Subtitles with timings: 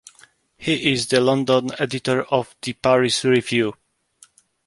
[0.57, 3.75] He is the London editor of "The Paris Review".